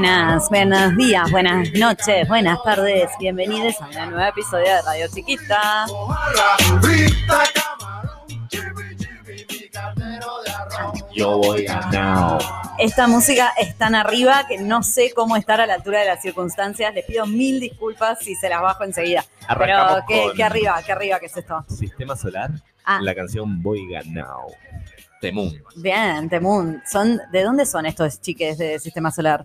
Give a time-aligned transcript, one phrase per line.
[0.00, 3.10] Buenas, buenos días, buenas noches, buenas tardes.
[3.18, 5.86] Bienvenidos a una nueva episodio de Radio Chiquita.
[11.12, 12.38] Yo voy a now.
[12.78, 16.22] Esta música es tan arriba que no sé cómo estar a la altura de las
[16.22, 16.94] circunstancias.
[16.94, 19.24] Les pido mil disculpas si se las bajo enseguida.
[19.48, 21.64] Arrancamos Pero qué, con qué arriba, qué arriba que es esto.
[21.68, 22.52] Sistema Solar,
[22.84, 23.00] Ah.
[23.02, 24.46] la canción Voy a now.
[25.20, 25.60] Temun.
[25.74, 26.80] Bien, Temun.
[26.88, 29.42] Son, ¿De dónde son estos chiques de Sistema Solar?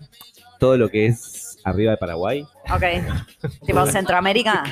[0.64, 2.82] Todo lo que es arriba de Paraguay, Ok.
[3.66, 4.64] ¿Tipo Centroamérica?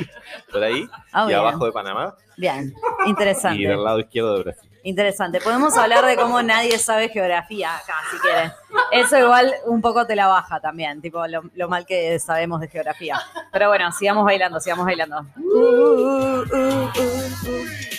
[0.50, 1.38] por ahí, Ah, y bien.
[1.40, 2.72] abajo de Panamá, Bien,
[3.04, 3.62] y interesante.
[3.68, 4.70] del lado izquierdo de Brasil.
[4.84, 5.38] Interesante.
[5.42, 8.52] Podemos hablar de cómo nadie sabe geografía acá, si quieres.
[8.90, 12.68] Eso igual un poco te la baja también, tipo lo, lo mal que sabemos de
[12.68, 13.20] geografía.
[13.52, 15.26] Pero bueno, sigamos bailando, sigamos bailando.
[15.36, 17.91] Uh, uh, uh, uh, uh.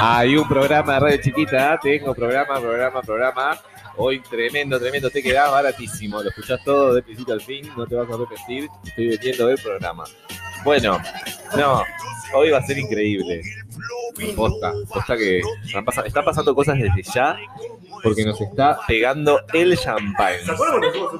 [0.00, 3.58] Hay un programa de Radio Chiquita, tengo programa, programa, programa.
[3.96, 6.22] Hoy tremendo, tremendo, te quedás baratísimo.
[6.22, 8.68] Lo escuchás todo de principio al fin, no te vas a arrepentir.
[8.84, 10.04] Estoy vendiendo el programa.
[10.64, 11.00] Bueno,
[11.56, 11.82] no,
[12.34, 13.42] hoy va a ser increíble.
[14.36, 17.36] Posta, posta que están, pasa- están pasando cosas desde ya
[18.02, 20.38] porque nos está pegando el champagne.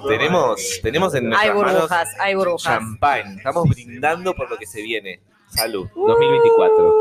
[0.08, 2.62] Tenemos, tenemos en Hay nuestras manos burbujas, hay burbujas.
[2.62, 3.34] champagne.
[3.38, 5.20] Estamos brindando por lo que se viene.
[5.48, 6.94] Salud, 2024.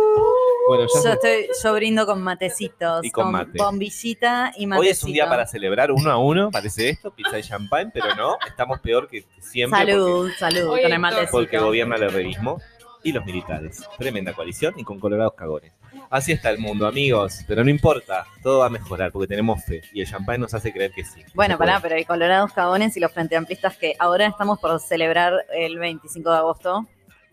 [0.67, 3.57] Bueno, ya Yo se- estoy, yo brindo con matecitos, Y con mate.
[3.57, 4.81] bombillita y matecito.
[4.81, 8.15] Hoy es un día para celebrar uno a uno, parece esto, pizza y champagne, pero
[8.15, 11.31] no, estamos peor que siempre Salud, salud, Hoy con el matecito.
[11.31, 12.59] porque, porque gobierna el herrerismo
[13.03, 13.81] y los militares.
[13.97, 15.71] Tremenda coalición y con colorados cagones.
[16.09, 19.81] Así está el mundo, amigos, pero no importa, todo va a mejorar porque tenemos fe
[19.93, 21.21] y el champagne nos hace creer que sí.
[21.33, 25.33] Bueno, pará, pero hay colorados cagones y los frente amplistas que ahora estamos por celebrar
[25.53, 26.85] el 25 de agosto.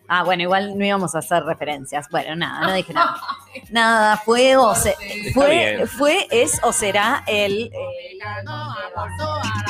[0.07, 2.07] Ah, bueno, igual no íbamos a hacer referencias.
[2.09, 3.15] Bueno, nada, no dije nada.
[3.71, 4.95] Nada, fue o se,
[5.33, 7.71] fue, fue, es o será el.
[7.73, 8.19] eh,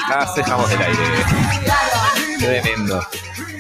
[0.06, 1.04] Acá dejamos el aire.
[2.40, 3.02] Tremendo.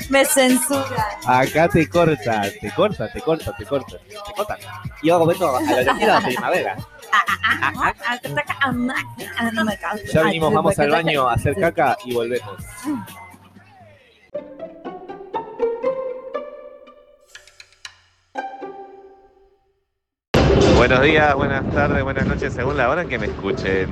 [0.10, 1.08] me censura.
[1.26, 4.58] Acá te corta, te corta, te corta, te corta, te corta.
[5.02, 6.76] Y ahora momento a la de primavera.
[10.12, 12.56] Ya venimos, vamos al baño a hacer caca y volvemos.
[20.76, 23.90] Buenos días, buenas tardes, buenas noches, según la hora en que me escuchen.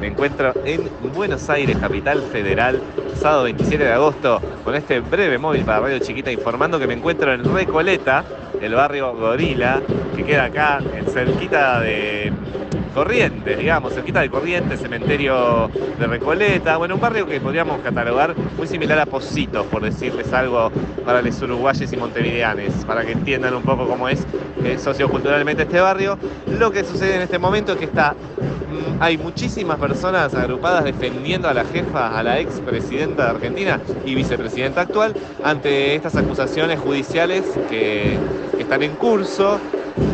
[0.00, 2.82] Me encuentro en Buenos Aires, capital federal,
[3.14, 7.32] sábado 27 de agosto, con este breve móvil para Radio Chiquita informando que me encuentro
[7.32, 8.24] en Recoleta,
[8.60, 9.80] el barrio Gorila,
[10.16, 12.32] que queda acá, en cerquita de
[12.94, 15.68] Corrientes, digamos, cerquita de Corrientes, cementerio
[15.98, 20.70] de Recoleta, bueno, un barrio que podríamos catalogar muy similar a Positos, por decirles algo
[21.04, 24.24] para los uruguayos y montevideanes, para que entiendan un poco cómo es
[24.64, 26.16] eh, socioculturalmente este barrio.
[26.46, 31.48] Lo que sucede en este momento es que está, mm, hay muchísimas personas agrupadas defendiendo
[31.48, 36.78] a la jefa, a la ex presidenta de Argentina y vicepresidenta actual, ante estas acusaciones
[36.78, 38.16] judiciales que
[38.56, 39.58] están en curso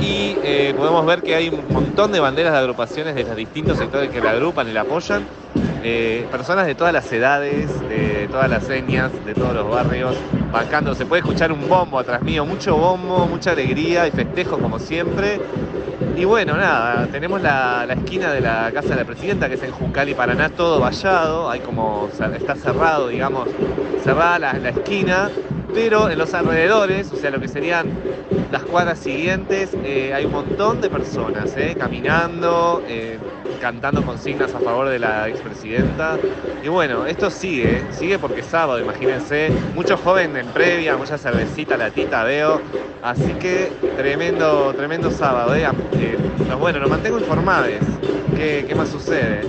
[0.01, 3.79] y eh, podemos ver que hay un montón de banderas de agrupaciones de los distintos
[3.79, 5.25] sectores que la agrupan y la apoyan.
[5.83, 10.15] Eh, personas de todas las edades, de todas las señas, de todos los barrios,
[10.53, 10.95] bancando.
[10.95, 15.41] Se puede escuchar un bombo atrás mío, mucho bombo, mucha alegría y festejo como siempre.
[16.17, 19.63] Y bueno, nada, tenemos la, la esquina de la casa de la presidenta, que es
[19.63, 23.49] en Juncal y Paraná, todo vallado, hay como, está cerrado, digamos,
[24.05, 25.31] cerrada la, la esquina,
[25.73, 27.87] pero en los alrededores, o sea, lo que serían
[28.51, 33.19] las cuadras siguientes, eh, hay un montón de personas, eh, caminando, eh,
[33.61, 36.19] cantando consignas a favor de la expresidenta.
[36.63, 41.77] Y bueno, esto sigue, sigue porque es sábado, imagínense, muchos jóvenes en previa, mucha cervecita,
[41.77, 42.61] latita veo,
[43.03, 45.55] así que tremendo, tremendo sábado,
[46.49, 47.69] nos- bueno, nos mantengo informados.
[48.37, 49.43] ¿Qué, qué más sucede?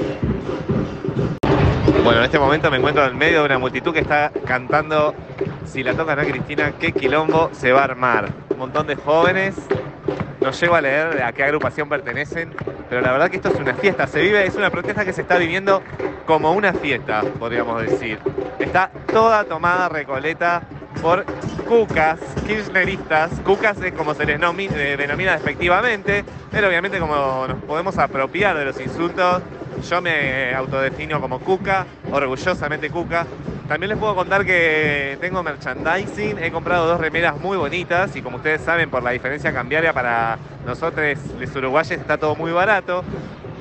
[2.03, 5.13] Bueno, en este momento me encuentro en medio de una multitud que está cantando
[5.65, 8.29] Si la tocan a Cristina, qué quilombo se va a armar.
[8.49, 9.55] Un montón de jóvenes.
[10.41, 12.51] No llego a leer a qué agrupación pertenecen,
[12.89, 14.07] pero la verdad que esto es una fiesta.
[14.07, 15.83] Se vive, es una protesta que se está viviendo
[16.25, 18.17] como una fiesta, podríamos decir.
[18.57, 20.63] Está toda tomada Recoleta
[21.01, 21.25] por
[21.67, 23.31] cucas, kirchneristas.
[23.45, 28.65] Cucas es como se les eh, denomina despectivamente, pero obviamente como nos podemos apropiar de
[28.65, 29.41] los insultos,
[29.81, 33.25] yo me autodefino como cuca, orgullosamente cuca.
[33.67, 38.37] También les puedo contar que tengo merchandising, he comprado dos remeras muy bonitas y como
[38.37, 43.03] ustedes saben por la diferencia cambiaria para nosotros los uruguayos está todo muy barato.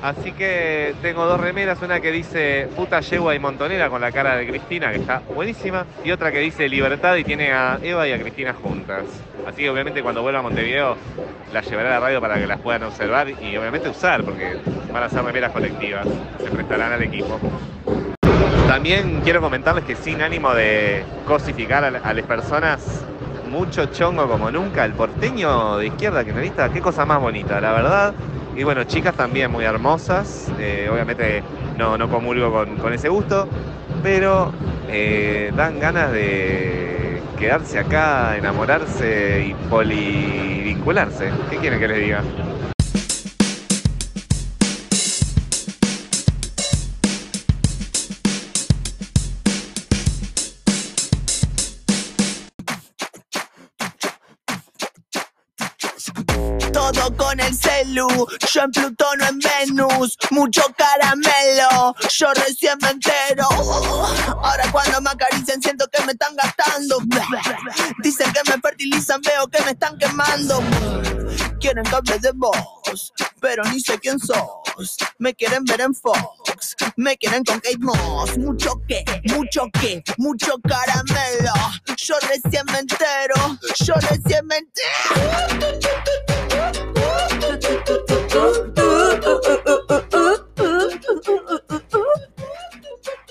[0.01, 4.35] Así que tengo dos remeras, una que dice puta yegua y montonera con la cara
[4.35, 8.11] de Cristina, que está buenísima, y otra que dice libertad y tiene a Eva y
[8.11, 9.05] a Cristina juntas.
[9.45, 10.97] Así que obviamente cuando vuelva a Montevideo
[11.53, 14.55] las llevaré a la radio para que las puedan observar y obviamente usar, porque
[14.91, 16.07] van a ser remeras colectivas,
[16.43, 17.39] se prestarán al equipo.
[18.67, 23.03] También quiero comentarles que sin ánimo de cosificar a, la- a las personas,
[23.49, 27.59] mucho chongo como nunca, el porteño de izquierda que me vista, qué cosa más bonita,
[27.59, 28.13] la verdad.
[28.53, 33.47] Y bueno, chicas también muy hermosas, eh, obviamente no, no comulgo con, con ese gusto,
[34.01, 41.39] pero eh, dan ganas de quedarse acá, enamorarse y polivincularse.
[41.47, 42.27] ¿Qué quieren que les diga?
[57.31, 63.47] Con el celu, yo en Plutón o en Venus, mucho caramelo, yo recién me entero.
[64.43, 66.97] Ahora cuando me acarician siento que me están gastando.
[68.03, 70.61] Dicen que me fertilizan, veo que me están quemando.
[71.61, 74.97] Quieren hable de vos, pero ni sé quién sos.
[75.17, 78.37] Me quieren ver en Fox, me quieren con Kate Moss.
[78.39, 81.53] Mucho que, mucho que, mucho caramelo.
[81.95, 84.57] Yo recién me entero, yo recién me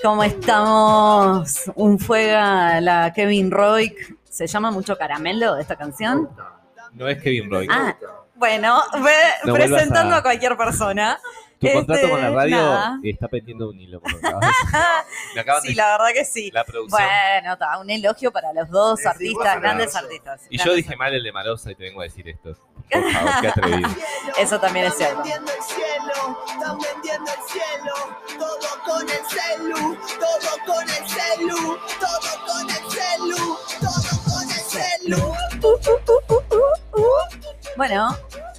[0.03, 1.61] ¿Cómo estamos?
[1.75, 3.95] Un fuega la Kevin Roy.
[4.29, 6.29] ¿Se llama mucho caramelo esta canción?
[6.93, 7.67] No es Kevin Roy.
[7.69, 7.95] Ah,
[8.35, 9.11] bueno, ve-
[9.45, 10.23] No presentando a- a...
[10.23, 11.19] cualquier persona.
[11.59, 12.99] tu contrato este, con la radio nada.
[13.03, 14.01] está pendiendo un hilo.
[15.35, 16.49] Me acaban Sí, de la verdad que sí.
[16.51, 16.99] la producción.
[17.07, 20.41] Bueno, está, un elogio para los dos artistas, grandes artistas.
[20.49, 22.55] y yo dije mal el de Marosa y te vengo a decir esto.
[22.91, 23.89] Por favor, qué atrevido.
[24.37, 25.23] Eso también es cierto.
[37.77, 38.09] Bueno,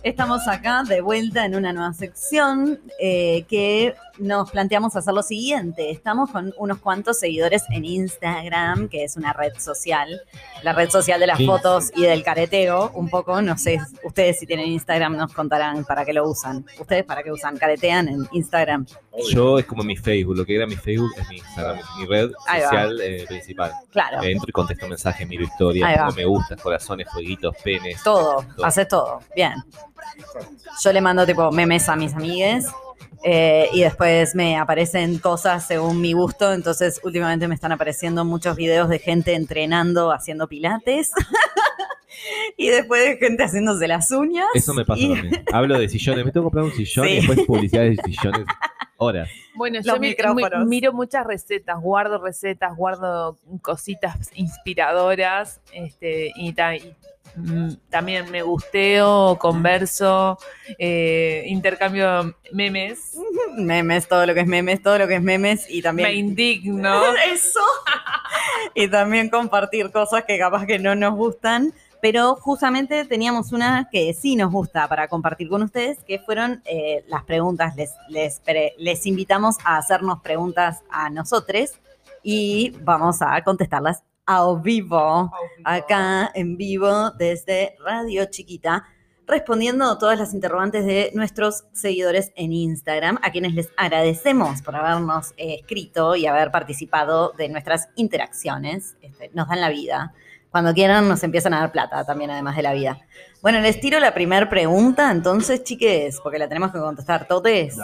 [0.03, 5.91] estamos acá de vuelta en una nueva sección eh, que nos planteamos hacer lo siguiente.
[5.91, 10.23] Estamos con unos cuantos seguidores en Instagram, que es una red social,
[10.63, 11.47] la red social de las Sí.
[11.47, 16.05] fotos y del careteo, un poco, no sé, ustedes si tienen Instagram nos contarán para
[16.05, 16.65] qué lo usan.
[16.79, 17.57] ¿Ustedes para qué usan?
[17.59, 18.87] ¿Caretean en Instagram?
[19.31, 22.31] Yo es como mi Facebook, lo que era mi Facebook es mi Instagram, mi red
[22.47, 23.73] social eh, principal.
[23.91, 28.03] Claro, Entro y contesto mensajes, miro historias, pongo me gustas, corazones, fueguitos, penes.
[28.03, 28.65] todo, Todo.
[28.65, 29.53] haces todo, bien.
[30.83, 32.67] Yo le mando tipo memes a mis amigues
[33.25, 36.53] eh, y después me aparecen cosas según mi gusto.
[36.53, 41.13] Entonces, últimamente me están apareciendo muchos videos de gente entrenando haciendo pilates.
[42.57, 44.47] y después de gente haciéndose las uñas.
[44.55, 45.45] Eso me pasa y- también.
[45.53, 47.13] Hablo de sillones, me tengo que comprar un sillón Sí.
[47.13, 48.47] y después publicidades de sillones.
[48.99, 49.29] Horas.
[49.57, 50.61] Bueno, Los yo mi- micrófonos.
[50.61, 56.95] mi- miro muchas recetas, guardo recetas, guardo cositas inspiradoras, este, y, y,
[57.89, 60.39] también me gusteo, converso,
[60.79, 63.17] eh, intercambio memes,
[63.57, 66.09] memes, todo lo que es memes, todo lo que es memes y también...
[66.09, 67.03] me indigno.
[67.33, 67.61] Eso.
[68.75, 71.73] y también compartir cosas que capaz que no nos gustan.
[72.01, 77.05] Pero justamente teníamos una que sí nos gusta para compartir con ustedes, que fueron eh,
[77.07, 77.77] las preguntas.
[77.77, 81.71] Les, les, pre- les invitamos a hacernos preguntas a nosotros
[82.25, 84.03] y vamos a contestarlas
[84.37, 85.31] a vivo,
[85.65, 88.85] acá en vivo desde Radio Chiquita,
[89.27, 94.77] respondiendo a todas las interrogantes de nuestros seguidores en Instagram, a quienes les agradecemos por
[94.77, 98.97] habernos eh, escrito y haber participado de nuestras interacciones.
[99.03, 100.15] Este, nos dan la vida.
[100.51, 102.99] Cuando quieran nos empiezan a dar plata también, además de la vida.
[103.41, 107.77] Bueno, les tiro la primera pregunta, entonces, chiques, porque la tenemos que contestar todos.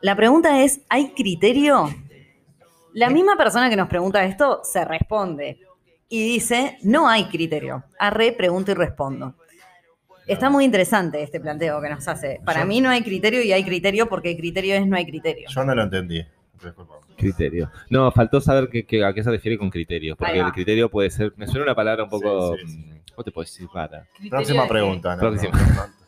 [0.00, 1.88] La pregunta es, ¿hay criterio?
[2.98, 5.58] La misma persona que nos pregunta esto se responde
[6.08, 7.84] y dice, no hay criterio.
[7.98, 9.34] Arre, pregunto y respondo.
[10.26, 12.40] Está muy interesante este planteo que nos hace.
[12.44, 15.06] Para Yo- mí no hay criterio y hay criterio porque el criterio es no hay
[15.06, 15.48] criterio.
[15.48, 16.24] Yo no lo entendí.
[16.62, 16.94] Disculpa.
[17.16, 17.70] Criterio.
[17.88, 20.14] No, faltó saber que, que- a qué se refiere con criterio.
[20.14, 20.46] Ahí Porque va.
[20.48, 21.32] el criterio puede ser.
[21.36, 22.56] Me suena una palabra un poco.
[22.56, 22.78] Sí, sí, sí.
[22.78, 23.68] mm, ¿Cómo te puedo decir?
[23.72, 24.06] Rara.
[24.28, 25.14] Próxima pregunta.
[25.14, 25.52] no, Próxima.
[25.58, 26.07] no, no.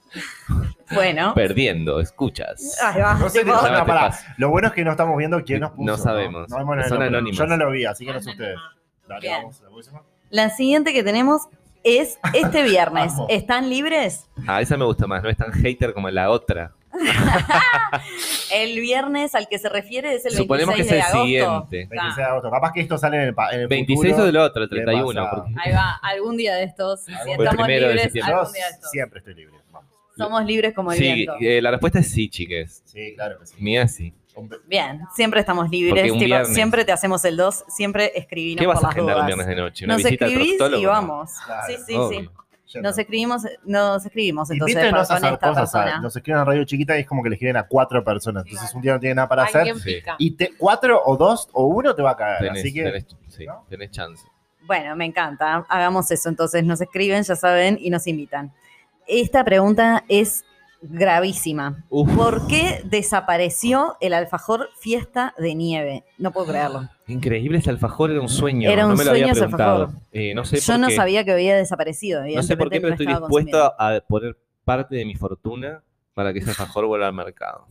[0.93, 2.79] Bueno, Perdiendo, escuchas.
[2.83, 3.15] ahí va.
[3.15, 4.11] No sé, tipo, no, no, pará.
[4.39, 5.85] Lo bueno es que no estamos viendo quién nos puso.
[5.85, 6.49] No sabemos.
[6.49, 7.07] No, el Son nombre.
[7.09, 7.39] anónimas.
[7.39, 8.59] Yo no lo vi, así que no sé ustedes.
[9.07, 9.35] Dale, Bien.
[9.43, 9.61] vamos.
[9.61, 10.03] La próxima.
[10.31, 11.43] La siguiente que tenemos
[11.85, 13.13] es este viernes.
[13.29, 14.29] ¿Están libres?
[14.47, 15.23] Ah, esa me gusta más.
[15.23, 16.73] No es tan hater como la otra.
[18.53, 21.69] El viernes al que se refiere es el Suponemos que 26 es de el agosto.
[21.71, 21.89] siguiente.
[21.97, 22.51] 26 de agosto.
[22.51, 24.23] Capaz que esto sale en el, en el 26 futuro.
[24.23, 25.23] o del otro, el ¿Qué 31.
[25.23, 25.37] pasa?
[25.37, 27.05] Porque Ahí va, algún día de estos.
[27.05, 28.35] Si estamos primero de libres, septiembre.
[28.35, 28.91] algún día de estos.
[28.91, 29.55] siempre estoy libre.
[29.71, 29.90] Vamos.
[30.25, 31.35] Somos libres como el Sí, viento.
[31.41, 32.83] eh, la respuesta es sí, chiques.
[32.85, 33.55] Sí, claro que sí.
[33.59, 34.13] Mía sí.
[34.67, 36.05] Bien, siempre estamos libres.
[36.05, 39.19] tipo, viernes- siempre te hacemos el 2, siempre escribinos ¿Qué vas por a las agendar
[39.21, 39.85] un viernes de noche?
[39.85, 40.83] ¿Una Nos visita al escribís proctólogo?
[40.83, 41.31] y vamos.
[41.45, 41.95] Claro, sí, sí, sí.
[41.97, 42.33] Obvio.
[42.73, 43.01] Yo Nos no.
[43.01, 45.75] escribimos, nos escribimos entonces Invítenos con a hacer esta cosas.
[45.75, 46.01] a- persona.
[46.01, 48.45] nos escriben a Radio Chiquita y es como que le escriben a cuatro personas.
[48.47, 49.75] Entonces un día no tiene nada para hacer.
[49.81, 49.97] Sí.
[50.19, 52.39] Y te, cuatro o dos o uno te va a caer.
[52.39, 53.67] Tenés, así que tenés, sí, ¿no?
[53.69, 54.25] tenés chance.
[54.63, 55.67] Bueno, me encanta.
[55.69, 56.29] Hagamos eso.
[56.29, 58.53] Entonces nos escriben, ya saben, y nos invitan.
[59.11, 60.45] Esta pregunta es
[60.83, 61.85] gravísima.
[61.91, 62.11] Uf.
[62.15, 66.05] ¿Por qué desapareció el alfajor fiesta de nieve?
[66.17, 66.89] No puedo creerlo.
[67.09, 68.71] Increíble ese alfajor, era un sueño.
[68.71, 69.93] Era no un me lo había sueño preguntado.
[70.13, 70.95] Eh, no sé Yo no qué.
[70.95, 72.23] sabía que había desaparecido.
[72.25, 75.83] No sé por qué, pero no estoy estaba dispuesto a poner parte de mi fortuna
[76.15, 77.67] para que ese alfajor vuelva al mercado.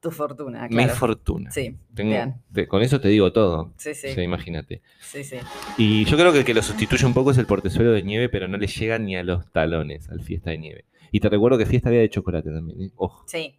[0.00, 0.94] Tu fortuna, Mi claro.
[0.94, 1.50] fortuna.
[1.50, 2.34] Sí, Tengo- bien.
[2.52, 3.72] te- con eso te digo todo.
[3.78, 4.82] Sí, sí, imagínate.
[5.00, 5.38] sí, sí.
[5.78, 8.28] Y yo creo que el que lo sustituye un poco es el portezuelo de nieve,
[8.28, 10.84] pero no le llega ni a los talones al fiesta de nieve.
[11.12, 12.82] Y te recuerdo que fiesta había de chocolate también.
[12.82, 12.90] ¿eh?
[12.96, 13.24] Ojo.
[13.26, 13.54] Sí,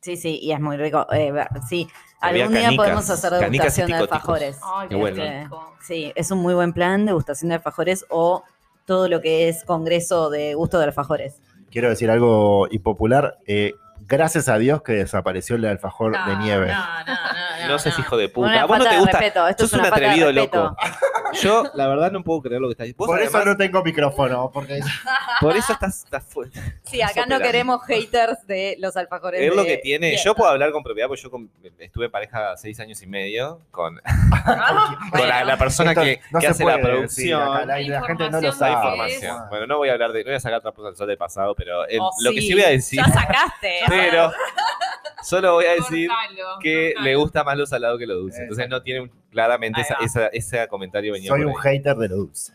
[0.00, 1.06] sí, sí, y es muy rico.
[1.12, 1.32] Eh,
[1.68, 1.86] sí,
[2.20, 4.58] algún día podemos hacer degustación de alfajores.
[4.64, 5.42] Ay, Qué qué bueno.
[5.44, 5.74] rico.
[5.82, 8.42] Sí, es un muy buen plan, degustación de alfajores o
[8.86, 11.40] todo lo que es congreso de gusto de alfajores.
[11.70, 13.36] quiero decir algo impopular.
[13.46, 16.68] eh, gracias a Dios que desapareció el alfajor de nieve.
[16.68, 17.68] No, no, no.
[17.68, 18.48] No seas hijo de puta.
[18.48, 19.18] Una ¿A vos no te de gusta?
[19.18, 19.48] respeto.
[19.48, 20.76] Esto Sos es un atrevido loco.
[21.42, 23.06] Yo, la verdad, no puedo creer lo que estás diciendo.
[23.06, 24.80] Por eso no tengo micrófono, porque
[25.40, 26.60] Por eso estás, estás fuerte.
[26.84, 29.40] Sí, acá no queremos haters de los alfajores.
[29.40, 30.10] Es lo que tiene.
[30.10, 30.24] fiesta.
[30.30, 33.60] Yo puedo hablar con propiedad, porque yo con- estuve en pareja seis años y medio
[33.70, 35.44] con, Ah, con la, bueno.
[35.46, 37.42] la persona Esto que, no que se hace puede la producción.
[37.42, 38.72] acá, la, la gente no lo sabe.
[38.72, 39.36] información.
[39.50, 41.54] Bueno, no voy a hablar de, no voy a sacar trapos al sol del pasado,
[41.54, 43.78] pero el- Oh, lo que sí, sí voy a decir, Ya sacaste.
[43.88, 44.32] pero
[45.22, 47.04] solo voy a decir Cortalo, que cortalo.
[47.04, 48.42] le gusta más lo salado que lo dulce.
[48.42, 51.76] Entonces no tiene un- claramente esa, esa- ese comentario venía Soy por un ahí.
[51.78, 52.54] hater de lo dulce.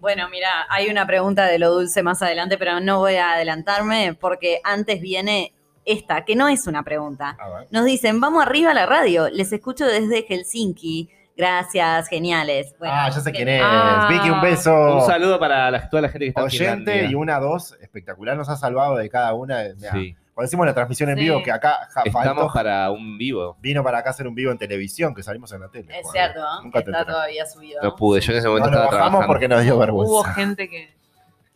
[0.00, 4.14] Bueno, mira, hay una pregunta de lo dulce más adelante, pero no voy a adelantarme
[4.20, 5.54] porque antes viene
[5.86, 7.36] esta, que no es una pregunta.
[7.70, 11.10] Nos dicen, vamos arriba a la radio, les escucho desde Helsinki.
[11.36, 12.74] Gracias, geniales.
[12.78, 13.60] Bueno, ah, ya sé quién es.
[13.64, 14.06] Ah.
[14.08, 14.98] Vicky, un beso.
[14.98, 18.36] Un saludo para la- toda la gente que está en Oyente y una, dos, espectacular.
[18.36, 19.62] Nos ha salvado de cada una.
[19.76, 20.16] Mirá, Sí.
[20.34, 21.24] Cuando hicimos la transmisión en Sí.
[21.24, 23.56] vivo, que acá ja, Estamos faltó, para un vivo.
[23.60, 25.96] vino para acá a hacer un vivo en televisión, que salimos en la tele.
[25.98, 26.62] es cierto, ¿no?
[26.64, 27.80] Nunca te está todavía subido.
[27.82, 29.26] No pude, yo en ese No momento lo estaba bajamos trabajando.
[29.32, 30.12] porque nos dio vergüenza.
[30.12, 30.92] Hubo gente que,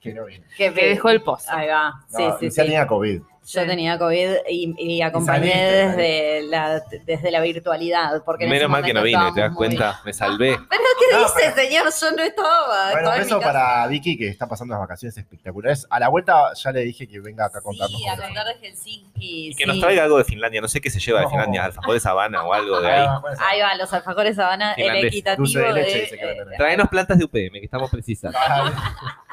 [0.01, 0.45] Que no vino.
[0.57, 1.51] Que, que dejó el pozo.
[1.51, 2.69] Ahí va, sí, No, sí, Lucía sí.
[2.71, 3.21] tenía COVID.
[3.51, 8.23] Yo tenía COVID y, y acompañé saliste, desde la, desde la virtualidad.
[8.23, 10.01] Porque Menos mal que no vine, ¿te das cuenta?
[10.05, 10.51] Me salvé.
[10.69, 11.87] ¿Pero qué No, dice, señor?
[11.99, 12.91] Yo no estaba.
[12.93, 13.41] Bueno, casa.
[13.41, 15.87] para Vicky, que está pasando unas vacaciones espectaculares.
[15.89, 17.99] A la vuelta ya le dije que venga acá a contarnos.
[17.99, 19.49] Sí, a contar de Helsinki.
[19.49, 19.69] Y que sí.
[19.69, 20.61] nos traiga algo de Finlandia.
[20.61, 21.29] No sé qué se lleva de.
[21.29, 23.07] Finlandia, alfajores Habana o algo de ahí.
[23.09, 27.25] Ah, Ahí va, los alfajores Habana, el equitativo de leche de- eh, Traenos plantas de
[27.25, 28.35] UPM, que estamos precisas.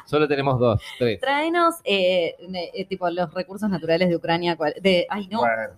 [0.06, 1.20] Solo tenemos dos, tres.
[1.20, 2.36] Tráenos, eh,
[2.74, 4.58] eh, tipo, los recursos naturales de Ucrania.
[4.82, 5.40] De, ay, no.
[5.40, 5.74] bueno.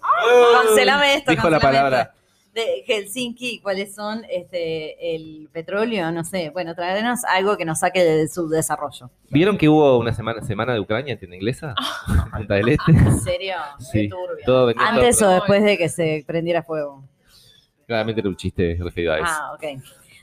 [0.66, 1.32] Cancelame esto.
[1.32, 2.02] Dijo la palabra.
[2.02, 2.18] esto.
[2.54, 6.12] De Helsinki, ¿cuáles son este, el petróleo?
[6.12, 6.50] No sé.
[6.50, 9.12] Bueno, traernos algo que nos saque de su desarrollo.
[9.30, 11.76] ¿Vieron que hubo una semana, semana de Ucrania en tienda inglesa?
[12.08, 12.92] En Punta del Este.
[12.92, 13.56] ¿En serio?
[13.80, 14.10] Sí,
[14.46, 17.04] todo venía todo Antes o después de que se prendiera fuego.
[17.86, 19.28] Claramente era un chiste referido a eso.
[19.28, 19.64] Ah, ok.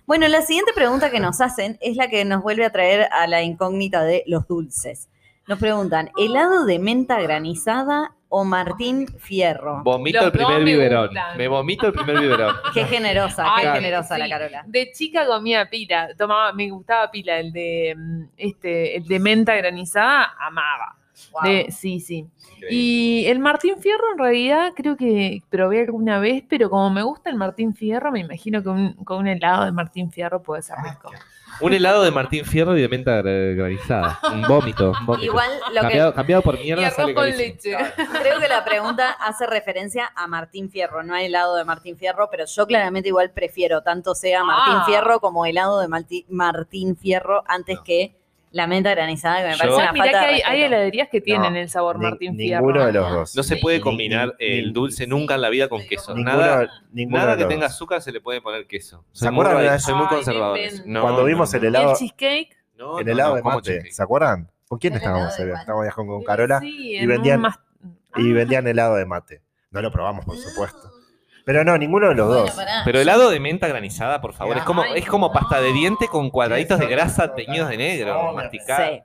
[0.06, 3.26] Bueno, la siguiente pregunta que nos hacen es la que nos vuelve a traer a
[3.26, 5.08] la incógnita de los dulces.
[5.46, 9.82] Nos preguntan, ¿helado de menta granizada o Martín Fierro?
[9.82, 11.06] Vomito Los el primer me biberón.
[11.06, 11.38] gustan.
[11.38, 12.54] Me vomito el primer biberón.
[12.74, 14.20] Qué generosa, qué generosa sí.
[14.20, 14.64] la Carola.
[14.66, 19.54] De chica comía pila, tomaba, me gustaba pila, el de mm, este, el de menta
[19.56, 20.96] granizada, amaba.
[21.32, 21.42] Wow.
[21.44, 22.26] De- sí, sí.
[22.70, 27.30] Y el Martín Fierro en realidad creo que probé alguna vez, pero como me gusta
[27.30, 30.76] el Martín Fierro, me imagino que un, con un helado de Martín Fierro puede ser
[30.82, 31.10] rico.
[31.60, 34.18] Un helado de Martín Fierro y de menta gra- granizada.
[34.32, 34.92] Un vómito.
[34.98, 35.24] Un vómito.
[35.26, 37.76] Igual lo que cambiado, cambiado por Y mierda arroz sale con leche.
[38.20, 42.28] creo que la pregunta hace referencia a Martín Fierro, no hay helado de Martín Fierro,
[42.28, 44.84] pero yo claramente igual prefiero tanto sea Martín Ah.
[44.84, 45.86] Fierro como helado de
[46.28, 48.16] Martín Fierro antes que
[48.54, 51.20] la menta granizada, que me Yo- parece una Mirá falta que de hay, heladerías que
[51.20, 52.60] tienen No, el sabor Ni- Martín Fierro.
[52.66, 53.36] ninguno de los dos.
[53.36, 56.14] No se puede combinar ni- el ni- dulce nunca en la vida con queso.
[56.14, 57.74] Ninguno, Nada, ninguno nada de que los tenga dos.
[57.74, 59.04] azúcar se le puede poner queso.
[59.10, 60.82] ¿Se Soy muy, acuerdan de radi- la- soy muy Ay.
[60.86, 62.56] No, Cuando no, vimos no, el ¿Y helado, el cheesecake?
[62.76, 63.92] no, el no, helado no, de ¿cómo mate, cheesecake?
[63.92, 64.50] ¿se acuerdan?
[64.68, 65.36] ¿Con quién El estábamos?
[65.36, 65.60] de mate.
[65.60, 67.58] Estábamos con, con Carola Sí, y en un vendían- mas-
[68.16, 68.34] y Ah.
[68.34, 69.42] vendían helado de mate.
[69.72, 70.90] No lo probamos, por supuesto.
[71.44, 72.50] Pero no, ninguno de los Bueno, dos.
[72.52, 72.82] pará.
[72.84, 74.56] Pero helado de menta granizada, por favor.
[74.56, 75.32] Es como, Ay, es como no.
[75.32, 78.84] pasta de diente con cuadraditos de grasa teñidos de negro, no, masticado.
[78.94, 79.02] Sí.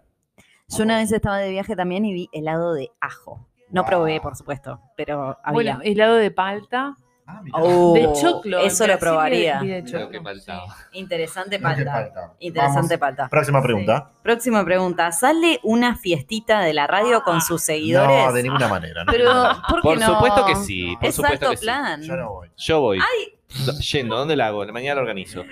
[0.78, 3.46] Yo una vez estaba de viaje también y vi helado de ajo.
[3.72, 5.54] No probé, por supuesto, pero había.
[5.54, 6.96] Bueno, helado de palta.
[7.32, 7.58] Ah, mirá.
[7.62, 8.60] Oh, de choclo.
[8.60, 9.60] Eso lo probaría.
[9.60, 10.76] vi de Lo choclo, que faltaba.
[10.94, 11.92] Interesante palta.
[11.92, 12.34] falta.
[12.40, 13.00] Interesante Vamos.
[13.18, 13.28] palta.
[13.30, 14.10] Próxima pregunta.
[14.24, 15.12] Próxima pregunta.
[15.12, 18.26] ¿Sale una fiestita de la radio con sus seguidores?
[18.26, 19.04] No, de ninguna manera.
[19.04, 19.12] no.
[19.12, 19.32] Pero,
[19.70, 20.08] ¿por qué Por no?
[20.08, 21.64] supuesto que sí, por es supuesto alto que sí.
[21.66, 22.02] plan.
[22.02, 22.50] Yo no voy.
[22.58, 23.00] Yo voy.
[23.92, 24.64] Yendo, ¿dónde la hago?
[24.68, 25.44] Mañana la organizo.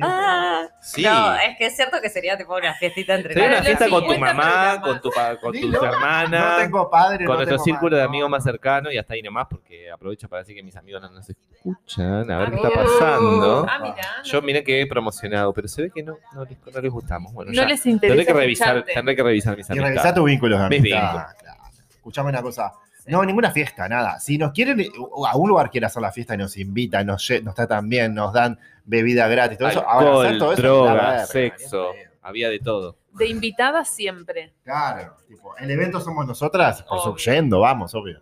[0.00, 1.02] Ah, Sí.
[1.02, 4.04] No, es que es cierto que sería tipo una fiestita entre Sería una fiesta con
[4.04, 5.82] tu 50 mamá, con tu, pa- con tu Dilo.
[5.84, 9.14] hermana, No tengo padre, con no nuestro tengo círculo de amigos más cercanos y hasta
[9.14, 12.56] ahí nomás, porque aprovecho para decir que mis amigos no nos escuchan, a ver qué
[12.62, 13.66] Ah, está pasando.
[13.68, 14.22] Ah, mirá.
[14.24, 17.32] Yo miré que he promocionado, pero se ve que no, no, les, no les gustamos.
[17.32, 17.66] Bueno, no ya.
[17.68, 18.16] les interesa.
[18.16, 18.94] Tendré que revisar, escucharte.
[18.94, 19.94] tendré que revisar mis Y amistades.
[19.96, 21.00] revisar tus vínculos de Mis amistad.
[21.02, 21.34] vínculos.
[21.40, 21.60] Claro.
[21.90, 22.72] Escuchame una cosa.
[23.10, 24.18] No, ninguna fiesta, nada.
[24.20, 24.80] Si nos quieren,
[25.26, 28.32] a un lugar quiere hacer la fiesta y nos invitan, nos, nos tratan bien, nos
[28.32, 29.80] dan bebida gratis, todo eso.
[29.88, 31.88] Ahora, Alcohol, hacer todo eso, droga, sexo,
[32.22, 32.96] había de todo.
[33.14, 34.52] De invitada siempre.
[34.64, 37.18] Claro, tipo, el evento somos nosotras, por Obvio.
[37.18, 38.20] su yendo, vamos, obvio.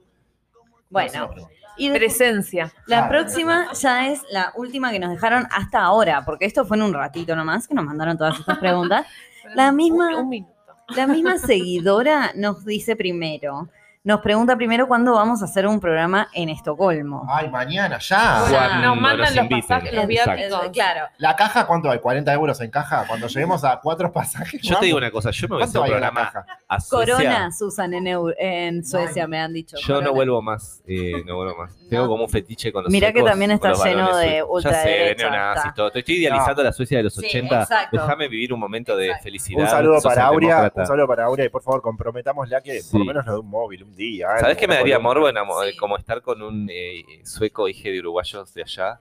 [0.90, 1.30] Bueno,
[1.76, 2.72] y de- Presencia.
[2.86, 3.08] la Claro.
[3.10, 6.94] próxima ya es la última que nos dejaron hasta ahora, porque esto fue en un
[6.94, 9.06] ratito nomás que nos mandaron todas estas preguntas.
[9.54, 10.52] La misma- Un, un minuto.
[10.96, 13.68] La misma seguidora nos dice primero,
[14.04, 17.26] nos pregunta primero cuándo vamos a hacer un programa en Estocolmo.
[17.28, 18.44] Ay, mañana, ya.
[18.48, 19.60] Cuando nos mandan los inviten.
[19.68, 20.68] pasajes, los viáticos.
[20.72, 21.98] Claro, ¿La caja cuánto hay?
[21.98, 23.04] ¿40 euros en caja?
[23.06, 24.62] Cuando lleguemos a cuatro pasajes.
[24.62, 26.46] Yo te digo una cosa, yo me voy a hacer ¿Cuánto un programa caja?
[26.68, 27.14] a Suecia.
[27.16, 29.76] coronas usan en, Suecia, me han dicho.
[29.78, 30.10] Yo no Corona.
[30.12, 31.76] vuelvo más, eh, no vuelvo más.
[31.90, 34.64] Tengo como un fetiche con los Mirá que también está los lleno de suecos.
[34.64, 35.90] Ya sé, neonazis, todo.
[35.90, 37.62] Te estoy idealizando la Suecia de los Sí, 80.
[37.62, 37.96] exacto.
[38.00, 39.24] Déjame vivir un momento de Exacto.
[39.24, 39.64] felicidad.
[39.64, 43.06] Un saludo para Aurea, un saludo para Aurea y por favor comprometámosla que por lo
[43.06, 44.28] menos nos dé un móvil un día.
[44.40, 45.76] ¿Sabes qué me daría morbo enamo- Sí.
[45.76, 49.00] como estar con un eh, sueco hijo de uruguayos de allá?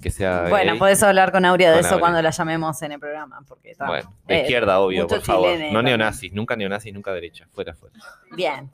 [0.00, 0.78] Que sea Bueno, gay?
[0.78, 2.00] podés hablar con Aurea de Con eso Aurea.
[2.00, 3.86] cuando la llamemos en el programa, porque está.
[3.86, 5.58] Bueno, de Eh, izquierda, obvio, por favor.
[5.72, 7.48] No neonazis, nunca neonazis, nunca derecha.
[7.52, 7.96] Fuera, fuera.
[8.36, 8.70] Bien.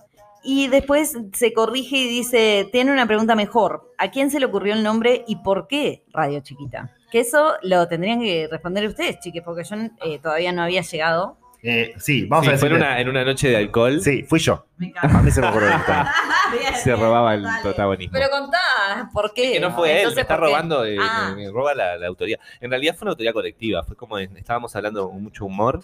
[0.47, 3.91] Y después se corrige y dice, tiene una pregunta mejor.
[3.97, 6.91] ¿A quién se le ocurrió el nombre y por qué Radio Chiquita?
[7.11, 11.39] Que eso lo tendrían que responder ustedes, chiques, porque yo eh, todavía no había llegado.
[11.67, 12.83] Eh, sí, vamos Sí, a fue decir.
[12.83, 14.01] en una, en una noche de alcohol.
[14.03, 14.67] Sí, fui yo.
[14.77, 15.93] Me A mí se me ocurrió esto.
[16.83, 18.13] Se robaba el protagonismo.
[18.13, 18.59] Pero contá,
[19.13, 19.53] ¿por qué?
[19.55, 21.33] que no fue él, me está robando, eh, Ah.
[21.35, 22.39] me, me roba la, la autoría.
[22.61, 25.81] En realidad fue una autoría colectiva, fue como en- estábamos hablando con mucho humor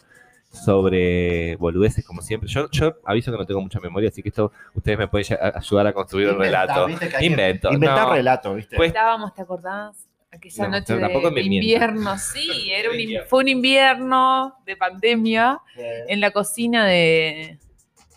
[0.52, 2.48] sobre boludeces como siempre.
[2.48, 5.86] Yo, yo aviso que no tengo mucha memoria, así que esto ustedes me pueden ayudar
[5.86, 6.88] a construir un Inventá, relato.
[7.24, 7.72] Invento.
[7.72, 8.14] Inventar no.
[8.14, 8.76] relato, ¿viste?
[8.76, 10.06] Pues- Estábamos, ¿te acordás?
[10.32, 12.96] Aquella No, noche tampoco de me invierno, sí, era un,
[13.28, 17.58] fue un invierno de pandemia Eh, en la cocina de,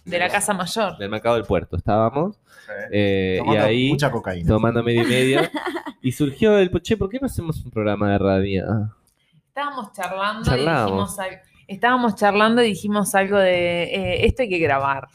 [0.06, 0.98] de la casa mayor.
[0.98, 2.40] Del mercado del puerto estábamos
[2.92, 4.48] eh, y tomando ahí Mucha cocaína.
[4.48, 5.42] tomando medio y medio
[6.02, 8.66] y surgió el che, ¿por qué no hacemos un programa de radio?
[9.48, 10.90] Estábamos charlando Charlábamos.
[10.90, 15.08] y dijimos al- estábamos charlando y dijimos algo de eh, esto hay que grabar.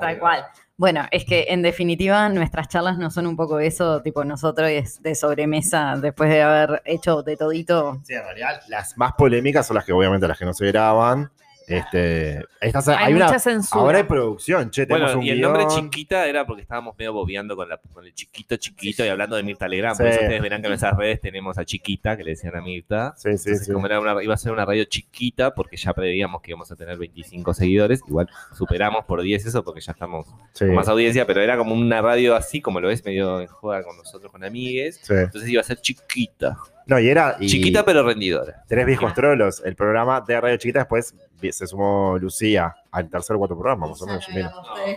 [0.00, 0.44] Tal cual.
[0.76, 5.00] Bueno, es que en definitiva nuestras charlas no son un poco eso, tipo nosotros es
[5.02, 8.00] de sobremesa después de haber hecho de todito.
[8.02, 11.30] Sí, en realidad, las más polémicas son las que obviamente las que no se graban.
[11.66, 13.80] Este, estas, Hay, hay, una, mucha censura.
[13.82, 15.66] ahora hay producción, che, tenemos Bueno, un y el nombre.
[15.68, 19.42] Chiquita era porque estábamos medio bobeando con, la, con el chiquito, chiquito y hablando de
[19.42, 19.96] Mirta Legrand.
[19.96, 20.02] Sí.
[20.02, 22.60] Por eso ustedes verán que en nuestras redes tenemos a Chiquita, que le decían a
[22.60, 23.14] Mirta.
[23.16, 23.72] Sí, sí, Entonces, sí.
[23.72, 26.76] como era una, iba a ser una radio chiquita, porque ya preveíamos que íbamos a
[26.76, 31.26] tener 25 seguidores, igual superamos por 10 eso, porque ya estamos Sí, con más audiencia,
[31.26, 34.44] pero era como una radio así, como lo es, medio en juega con nosotros, con
[34.44, 35.00] amigues.
[35.02, 35.14] sí.
[35.14, 36.56] Entonces iba a ser chiquita.
[36.86, 37.36] No, y era.
[37.40, 38.62] y Chiquita pero rendidora.
[38.68, 39.62] Tres viejos trolos.
[39.64, 41.14] El programa de Radio Chiquita después
[41.50, 44.26] se sumó Lucía al tercer o cuarto programa, más o menos.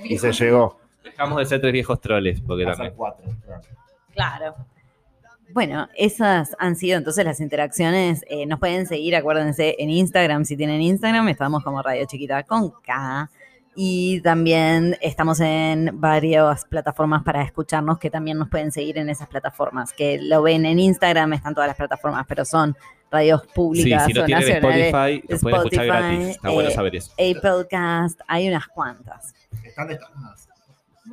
[0.03, 0.79] Y se llegó.
[1.03, 2.89] Dejamos de ser tres viejos troles, porque a también.
[2.91, 3.25] ser cuatro.
[3.45, 3.61] claro.
[4.13, 4.55] Claro.
[5.53, 8.25] Bueno, esas han sido entonces las interacciones.
[8.27, 10.43] Eh, nos pueden seguir, acuérdense, en Instagram.
[10.43, 13.29] Si tienen Instagram, estamos como Radio Chiquita con K.
[13.79, 19.27] Y también estamos en varias plataformas para escucharnos, que también nos pueden seguir en esas
[19.27, 19.93] plataformas.
[19.93, 22.75] Que lo ven en Instagram, están todas las plataformas, pero son
[23.11, 24.47] radios Sí, públicas si no o tienen.
[24.47, 26.27] Spotify, lo pueden escuchar gratis.
[26.29, 27.11] Está bueno eh, saber eso.
[27.13, 29.35] Applecast, hay unas cuantas.
[29.63, 30.46] Están destacadas.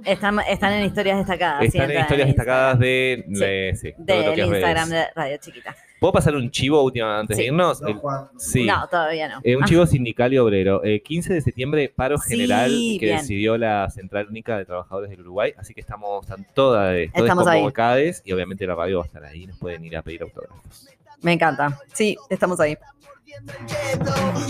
[0.04, 1.61] Están, están en historias destacadas.
[1.61, 3.35] sí, Están en historias destacadas de, Sí.
[3.40, 5.07] de- sí, Del que Instagram redes.
[5.07, 5.76] de Radio Chiquita.
[6.00, 7.80] ¿Puedo pasar un chivo última antes de irnos?
[7.80, 8.28] No, Juan.
[8.37, 8.64] sí.
[8.64, 9.40] No, todavía no.
[9.42, 10.85] Eh, un Ah, chivo sindical y obrero.
[10.85, 13.18] Eh, 15 de septiembre, paro Sí, general que bien.
[13.18, 15.54] decidió la Central Única de Trabajadores del Uruguay.
[15.57, 17.61] Así que estamos están todas, todas Estamos ahí.
[17.61, 19.46] convocadas y obviamente la radio va a estar ahí.
[19.46, 20.88] Nos pueden ir a pedir autógrafos.
[21.22, 21.80] Me encanta.
[21.94, 22.76] Sí, estamos ahí.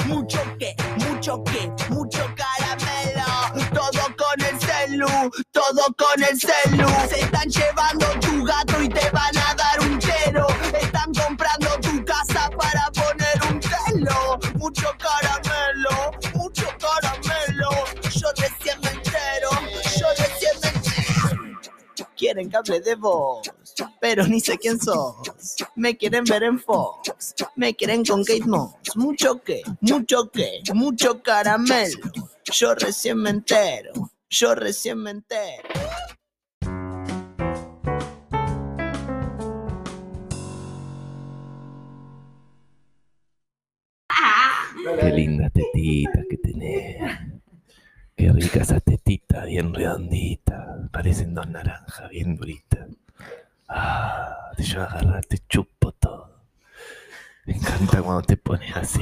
[0.08, 0.74] Mucho que,
[1.08, 2.43] mucho que, mucho caramelo.
[4.94, 6.88] Celu, todo con el celu.
[7.08, 10.46] Se están llevando tu gato y te van a dar un chero.
[10.80, 14.38] Están comprando tu casa para poner un telo.
[14.54, 17.70] Mucho caramelo, mucho caramelo.
[18.02, 19.50] Yo recién me entero,
[19.98, 22.08] yo recién me entero.
[22.16, 22.76] Quieren cambiar.
[22.76, 23.50] hable de vos,
[24.00, 25.16] pero ni sé quién sos.
[25.74, 28.74] Me quieren ver en Fox, me quieren con Kate Moss.
[28.94, 31.98] Mucho que, mucho que, mucho caramelo.
[32.52, 35.12] Yo recién me entero, yo recién me.
[45.00, 47.18] Qué lindas tetitas que tenés.
[48.16, 50.90] Qué ricas esas tetitas, bien redonditas.
[50.90, 52.88] Parecen dos naranjas, bien duritas.
[53.68, 56.40] Ah, te a agarrar, te chupo todo.
[57.46, 59.00] Me encanta cuando te pones así.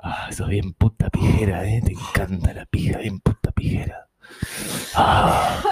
[0.00, 1.82] Ah, sos bien puta pijera, ¿eh?
[1.84, 4.08] Te encanta la pija, bien puta pijera.
[4.94, 5.62] Ah.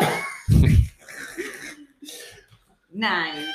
[2.90, 3.52] Nice.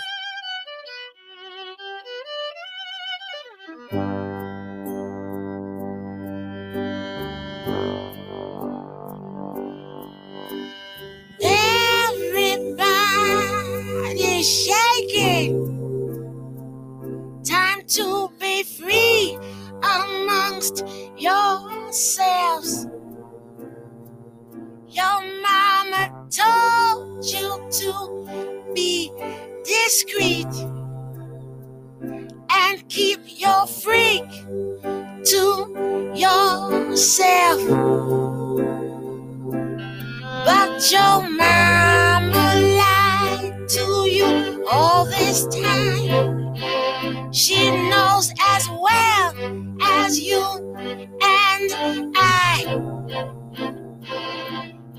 [12.62, 15.67] Everybody shaking.
[17.43, 18.20] Time to
[21.17, 22.88] yourselves.
[24.89, 29.12] Your mama told you to be
[29.65, 30.47] discreet
[32.51, 34.29] and keep your freak
[35.25, 37.62] to yourself.
[40.45, 46.40] But your mama lied to you all this time.
[47.32, 49.34] She knows as well
[49.84, 50.44] as you
[51.24, 52.65] and I.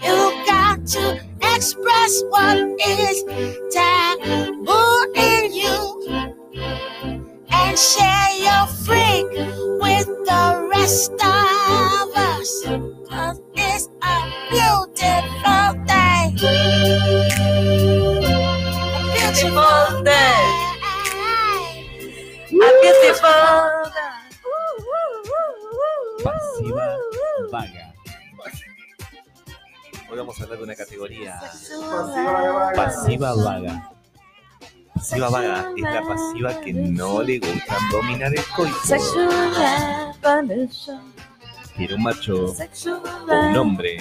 [0.03, 1.21] You got to
[1.55, 3.25] express what is
[3.73, 6.27] taboo in you
[7.53, 9.27] and share your freak
[9.81, 12.67] with the rest of us.
[26.25, 26.97] Pasiva
[27.51, 27.95] vaga.
[30.11, 31.41] Hoy vamos a hablar de una categoría
[32.75, 33.91] pasiva vaga.
[34.95, 38.77] Pasiva vaga es la pasiva que no le gusta dominar el coito.
[41.77, 43.99] Quiere un macho o un hombre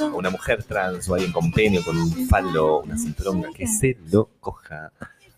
[0.00, 3.98] o una mujer trans o alguien con pene con un falo, una cinturonga que se
[4.10, 4.90] lo coja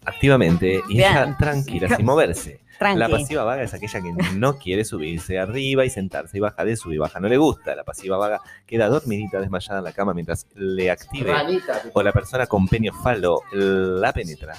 [0.05, 2.61] activamente y ella tranquila, sin moverse.
[2.79, 2.99] Tranqui.
[2.99, 6.77] La pasiva vaga es aquella que no quiere subirse arriba y sentarse y baja de
[6.77, 7.21] sub y baja.
[7.21, 7.75] No le gusta.
[7.75, 12.12] La pasiva vaga queda dormidita, desmayada en la cama mientras le active Ranita, o la
[12.12, 14.57] persona con peño falo la penetra.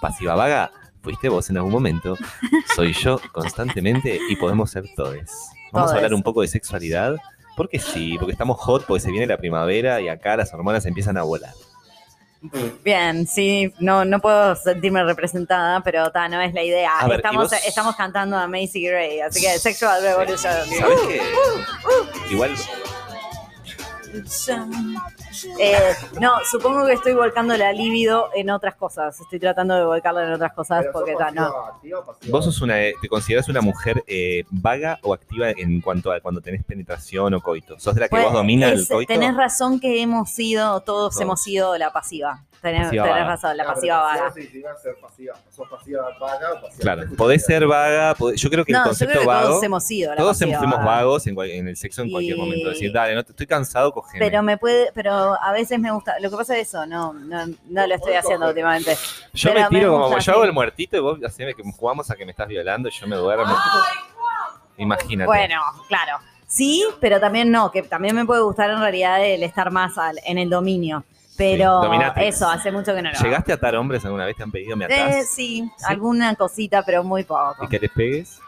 [0.00, 0.70] Pasiva vaga,
[1.02, 2.16] fuiste vos en algún momento,
[2.76, 5.14] soy yo constantemente y podemos ser todos.
[5.72, 7.16] Vamos a hablar un poco de sexualidad.
[7.56, 11.16] Porque sí, porque estamos hot, porque se viene la primavera y acá las hormonas empiezan
[11.16, 11.52] a volar.
[12.84, 16.98] Bien, sí, no, no puedo sentirme representada, pero ta, no es la idea.
[16.98, 17.66] A ver, ¿y estamos, vos?
[17.66, 20.52] estamos cantando a Macy Gray, así que Sexual Revolution.
[20.78, 21.22] ¿Sabes qué?
[22.30, 22.54] Igual
[25.58, 25.76] Eh,
[26.20, 29.18] no, supongo que estoy volcando la libido en otras cosas.
[29.20, 31.18] Estoy tratando de volcarla en otras cosas Pero porque no.
[31.18, 35.50] pasiva activa o pasiva vos sos una, te consideras una mujer eh, vaga o activa
[35.50, 37.78] en cuanto a cuando tenés penetración o coito.
[37.78, 39.12] ¿Sos de la que Pues, vos dominas el coito?
[39.12, 41.20] Tenés razón que hemos sido, todos, Todos.
[41.20, 42.42] hemos sido la pasiva.
[42.62, 43.30] Tenés, Pasiva tenés vaga.
[43.30, 44.32] razón, la pasiva vaga.
[44.34, 45.34] sí, sí, va a ser pasiva.
[45.54, 48.84] ¿Sos pasiva vaga o pasiva Claro, podés ser vaga, podés- yo creo que el No,
[48.84, 49.48] yo concepto creo que vago...
[49.48, 50.90] todos hemos sido la Todos pasiva fuimos vaga.
[50.90, 52.70] vagos en, el sexo en cualquier momento.
[52.70, 56.18] Decir, dale, no te estoy cansado, Pero me puede, pero a veces me gusta.
[56.20, 58.96] Lo que pasa es eso, no, no, no lo estoy haciendo últimamente.
[59.32, 62.10] yo pero me me tiro como, yo hago el muertito y vos haceme que jugamos
[62.10, 63.52] a que me estás violando y yo me duermo.
[64.76, 65.26] Imagínate.
[65.26, 66.18] Bueno, claro.
[66.46, 70.20] Sí, pero también no, que también me puede gustar en realidad el estar más al-
[70.24, 71.04] en el dominio.
[71.36, 71.88] Pero Sí,
[72.18, 73.24] eso, hace mucho que no lo hago.
[73.24, 74.36] ¿Llegaste a atar hombres alguna vez?
[74.36, 75.28] ¿Te han pedido me Eh, atás?
[75.30, 77.56] sí, alguna cosita, pero muy poco.
[77.64, 78.38] ¿Y que les pegues?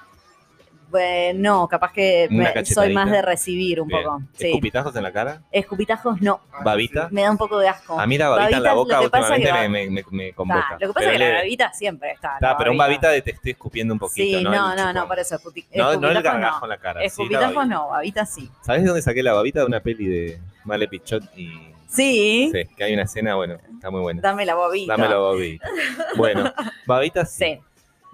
[0.98, 4.02] Eh, no, capaz que me- soy más de recibir un Bien.
[4.04, 4.22] poco.
[4.34, 4.46] Sí.
[4.48, 5.42] ¿Escupitajos en la cara?
[5.50, 7.08] Escupitajos no, ¿Babita?
[7.10, 7.98] me da un poco de asco.
[7.98, 10.76] A mí la babita en la boca últimamente que me, me, me, me Ta, convoca.
[10.80, 12.36] lo que pasa es que la babita siempre está.
[12.40, 13.10] La pero un babita.
[13.10, 14.50] de te estoy escupiendo un poquito, Sí, ¿no?
[14.52, 15.38] no, no, no, por eso.
[15.74, 17.02] No, no el gargajo en la cara.
[17.04, 18.48] Escupitajos no, babita sí.
[18.62, 19.60] ¿Sabes de dónde saqué la babita?
[19.60, 21.52] De una peli de Male Pichot y...
[21.88, 24.20] Sí, Sí, que hay una escena, bueno, está muy buena.
[24.20, 24.92] dame la babita.
[24.96, 25.68] Dame la babita.
[26.16, 26.52] Bueno,
[26.86, 27.44] babita sí.
[27.56, 27.60] Sí.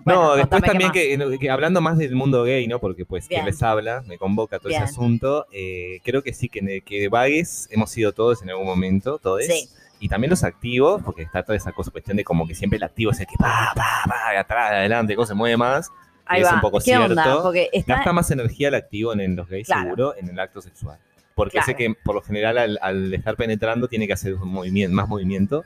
[0.04, 2.78] No, después también que, que hablando más del mundo gay, ¿no?
[2.78, 3.44] Porque pues Bien.
[3.44, 4.82] les habla, me convoca todo Bien.
[4.82, 9.18] ese asunto, eh, creo que sí, que, que vagues hemos sido todos en algún momento,
[9.18, 9.44] todos.
[9.44, 9.68] Sí.
[10.00, 12.82] Y también los activos, porque está toda esa cosa, cuestión de como que siempre el
[12.82, 15.90] activo es el que va, va, va, de atrás, de adelante, cómo se mueve más.
[16.26, 16.54] Ahí es va.
[16.54, 17.04] un poco ¿Qué cierto.
[17.06, 17.42] onda?
[17.42, 19.82] Porque está, Gasta más energía el activo en, en los gays, Claro.
[19.82, 20.98] seguro, en el acto sexual.
[21.34, 21.66] Porque Claro.
[21.66, 25.08] sé que por lo general al, al estar penetrando tiene que hacer un movimiento, más
[25.08, 25.64] movimiento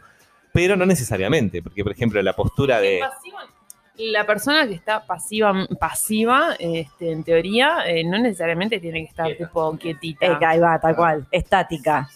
[0.52, 3.02] pero no necesariamente, porque por ejemplo la postura de...
[3.98, 9.34] La persona que está pasiva, pasiva este, en teoría, eh, no necesariamente tiene que estar
[9.36, 10.26] tipo quietita.
[10.26, 12.08] Eh, ahí va, tal cual, estática.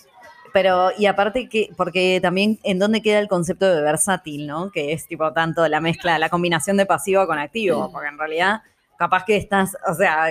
[0.52, 4.70] Pero, y aparte que, porque también en dónde queda el concepto de versátil, ¿no?
[4.70, 8.62] Que es tipo tanto la mezcla, la combinación de pasivo con activo, porque en realidad
[8.98, 10.26] capaz que estás, o sea,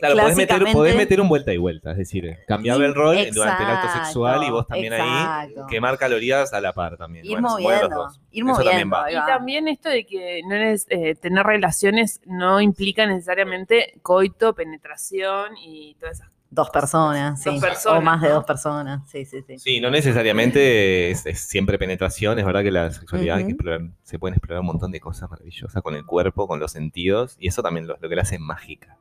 [0.00, 3.16] Claro, podés meter, clásicamente- podés meter un vuelta y vuelta, es decir, cambiar el rol
[3.32, 7.24] durante el acto sexual y vos también ahí quemar calorías a la par también.
[7.24, 8.20] Ir Bueno, moviendo, dos.
[8.32, 9.12] ir Eso también moviendo, va.
[9.12, 15.56] Y también esto de que no es, eh, tener relaciones no implica necesariamente coito, penetración
[15.64, 19.58] y todas esas Dos personas, Dos personas, o más de dos personas, sí, sí, sí.
[19.58, 23.90] Sí, no necesariamente es, es siempre penetración, es verdad que la sexualidad hay que explorar-
[24.02, 27.48] se pueden explorar un montón de cosas maravillosas con el cuerpo, con los sentidos, y
[27.48, 28.96] eso también lo, lo que la hace mágica.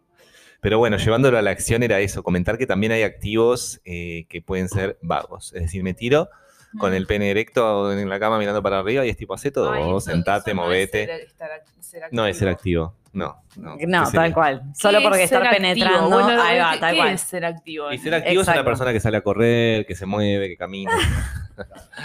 [0.61, 4.41] Pero bueno, llevándolo a la acción era eso, comentar que también hay activos eh, que
[4.41, 5.53] pueden ser vagos.
[5.53, 6.29] Es decir, me tiro
[6.79, 9.71] con el pene erecto en la cama mirando para arriba y es tipo, hace todo,
[9.71, 11.05] Ay, eso- sentate, eso no es movete.
[11.05, 12.85] ser- estar ac- ser No es ser activo.
[12.85, 13.41] activo, no.
[13.55, 14.61] No, No, ¿Qué tal cual.
[14.75, 15.57] Solo ¿Qué porque es estar activo?
[15.63, 17.13] penetrando, Bueno, ahí va, ¿qué- tal ¿qué cual.
[17.13, 17.91] es ser activo?
[17.93, 20.91] Y ser activo es una persona que sale a correr, que se mueve, que camina.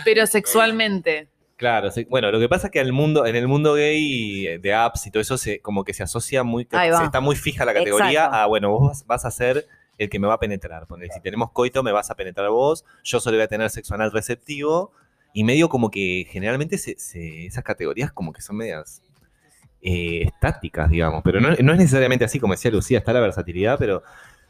[0.05, 1.29] Pero sexualmente.
[1.63, 2.05] Claro, sí.
[2.11, 5.07] bueno, lo que pasa es que el mundo, en el mundo gay eh, de apps
[5.07, 8.09] y todo eso, se, como que se asocia muy, se está muy fija la categoría
[8.25, 8.37] Exacto.
[8.37, 9.65] a, bueno, vos vas, vas a ser
[9.97, 10.89] el que me va a penetrar.
[10.89, 13.95] Ponele, si tenemos coito, me vas a penetrar vos, yo solo voy a tener sexo
[13.95, 14.91] anal receptivo,
[15.33, 19.01] y medio como que generalmente se- se- esas categorías como que son medias
[19.83, 23.79] eh, estáticas, digamos, pero no, no es necesariamente así, como decía Lucía, está la versatilidad,
[23.79, 24.03] pero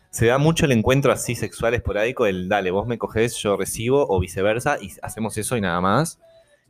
[0.08, 4.06] se da mucho el encuentro así sexual esporádico, el dale, vos me cogés, yo recibo,
[4.08, 6.18] o viceversa, y hacemos eso y nada más.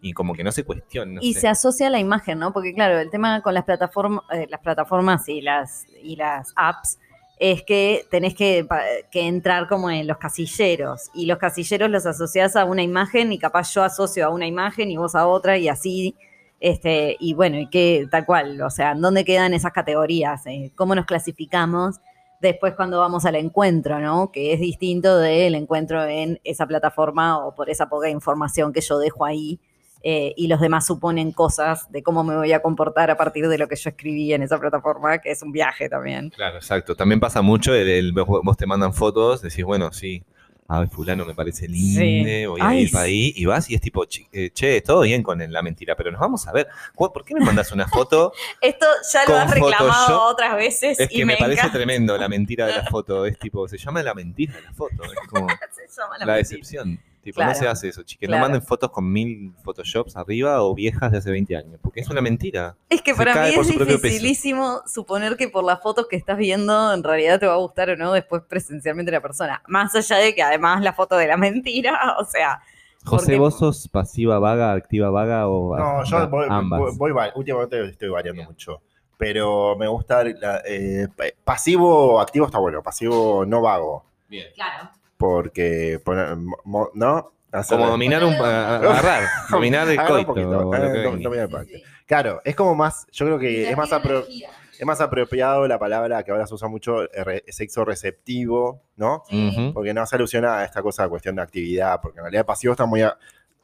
[0.05, 1.13] Y como que no se cuestiona.
[1.13, 1.43] no y sé.
[1.43, 2.53] se asocia a la imagen, ¿no?
[2.53, 6.99] Porque claro, el tema con las plataformas, las plataformas y las y las apps
[7.39, 8.67] es que tenés que,
[9.11, 13.39] que entrar como en los casilleros y los casilleros los asociás a una imagen y
[13.39, 16.15] capaz yo asocio a una imagen y vos a otra y así
[16.61, 20.47] este y bueno y que tal cual, o sea, ¿en dónde quedan esas categorías?
[20.47, 22.01] Eh, ¿Cómo nos clasificamos?
[22.41, 24.31] Después cuando vamos al encuentro, ¿no?
[24.31, 28.99] Que es distinto del encuentro en esa plataforma o por esa poca información que yo
[28.99, 29.61] dejo ahí
[30.03, 33.59] eh, y los demás suponen cosas de cómo me voy a comportar a partir de
[33.59, 36.31] lo que yo escribí en esa plataforma, que es un viaje también.
[36.31, 36.95] Claro, exacto.
[36.95, 40.23] También pasa mucho, el, el- vos te mandan fotos, decís, bueno, sí,
[40.69, 43.81] ay, fulano me parece lindo, voy a Ay, ir para ahí, y vas y es
[43.83, 46.67] tipo, "Chi- eh, che, todo bien con la mentira, pero nos vamos a ver.
[46.95, 48.33] ¿Cu- ¿Por qué me mandas una foto?
[48.61, 52.29] Esto ya lo has reclamado otras veces Es y que me, me, parece tremendo la
[52.29, 53.27] mentira de la foto.
[53.27, 55.03] Es tipo, se llama la mentira de la foto.
[55.05, 56.99] Es como Se llama la decepción.
[57.23, 57.53] Tipo, Claro.
[57.53, 58.27] no se hace eso, chiques.
[58.29, 58.41] Claro.
[58.41, 62.09] No manden fotos con mil photoshops arriba o viejas de hace 20 años, porque es
[62.11, 62.75] una mentira.
[62.89, 64.03] Es que Se para mí por es su propio peso.
[64.09, 67.91] dificilísimo suponer que por las fotos que estás viendo en realidad te va a gustar
[67.91, 69.63] o no después presencialmente la persona.
[69.69, 72.61] Más allá de que además la foto de la mentira, o sea,
[73.05, 76.97] José, Porque- ¿vos sos pasiva vaga, activa vaga o No, yo voy, ambas?
[76.97, 78.81] voy- voy últimamente estoy variando mucho.
[79.19, 84.05] Pero me gusta la- eh, pa- pasivo, activo está bueno, pasivo no vago.
[84.55, 84.91] claro.
[85.23, 86.01] Porque
[86.65, 87.31] mo- ¿no?
[87.53, 88.35] Hacer- Como dominar un.
[88.35, 89.23] agarrar.
[89.51, 90.27] dominar el coito.
[90.27, 91.71] poquito, eh, dominar el pacto.
[92.07, 96.25] Claro, es como más, yo creo que es más, apro- es más apropiado la palabra
[96.25, 99.23] que ahora se usa mucho, eh, re- sexo receptivo, ¿no?
[99.73, 102.85] Porque no se alusiona a esta cosa cuestión de actividad, porque en realidad pasivo está
[102.85, 103.17] muy, a-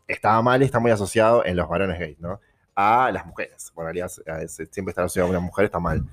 [0.06, 2.40] está mal y está muy asociado en los varones gays, ¿no?
[2.76, 3.72] A las mujeres.
[3.74, 6.04] Bueno, en realidad siempre está asociado a una mujer, está mal.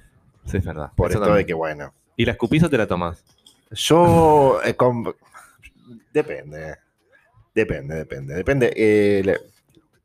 [0.46, 0.90] Sí, es verdad.
[0.96, 1.44] Por Eso esto también.
[1.44, 3.24] de que, bueno, ¿Y la escupís o te la tomás?
[3.72, 5.14] yo, eh, con-
[6.16, 6.76] depende,
[7.54, 9.40] depende, depende, depende, eh, le-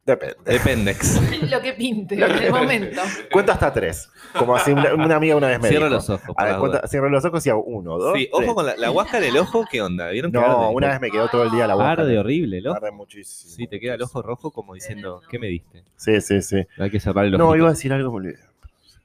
[0.04, 0.36] depende.
[0.44, 1.20] Dependex.
[1.50, 3.00] Lo que pinte en el momento.
[3.30, 5.94] Cuento hasta tres, como así una, una amiga una vez me Cierra dijo.
[5.96, 6.26] los ojos.
[6.26, 6.90] por A ver, las cuenta- dudas.
[6.90, 8.46] cierro los ojos y hago uno, dos, Sí, tres.
[8.48, 10.10] ojo con la, la huasca en el ojo, ¿qué onda?
[10.10, 10.74] ¿Vieron que No, arde?
[10.74, 11.90] una vez me quedó todo el día la boca.
[11.92, 12.76] Arde horrible el ojo.
[12.76, 13.54] Arde muchísimo.
[13.54, 15.84] Sí, te queda el ojo rojo como diciendo, ¿qué me diste?
[15.96, 16.66] Sí, sí, sí.
[16.78, 17.44] Hay que cerrar el ojo.
[17.44, 18.38] No, iba a decir algo, me olvidé.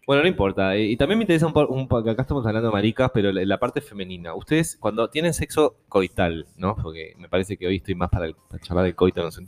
[0.07, 0.77] Bueno, no importa.
[0.77, 3.57] Y y también me interesa un poco, acá estamos hablando de maricas, pero la, la
[3.59, 4.35] parte femenina.
[4.35, 6.75] Ustedes, cuando tienen sexo coital, ¿no?
[6.75, 9.43] Porque me parece que hoy estoy más para, el, para charlar de coito, no sé.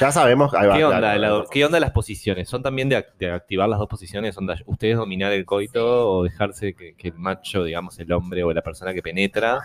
[0.00, 1.38] Ya sabemos, ahí va, ¿Qué onda, claro.
[1.40, 2.48] la- ¿Qué onda las posiciones?
[2.48, 4.36] ¿Son también de, de activar las dos posiciones?
[4.38, 8.52] ¿Onda ustedes dominar el coito o dejarse que, que el macho, digamos, el hombre o
[8.52, 9.60] la persona que penetra,